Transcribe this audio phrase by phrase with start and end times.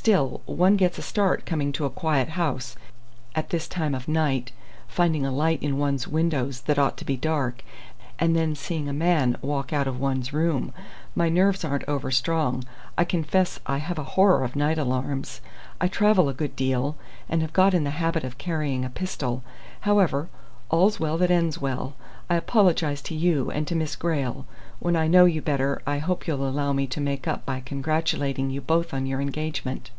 [0.00, 2.74] Still, one gets a start coming to a quiet house,
[3.34, 4.50] at this time of night,
[4.88, 7.62] finding a light in one's windows that ought to be dark,
[8.18, 10.72] and then seeing a man walk out of one's room.
[11.14, 12.64] My nerves aren't over strong.
[12.96, 15.42] I confess I have a horror of night alarms.
[15.82, 16.96] I travel a good deal,
[17.28, 19.42] and have got in the habit of carrying a pistol.
[19.80, 20.30] However,
[20.70, 21.94] all's well that ends well.
[22.30, 24.46] I apologize to you, and to Miss Grayle.
[24.78, 28.50] When I know you better, I hope you'll allow me to make up by congratulating
[28.50, 29.90] you both on your engagement."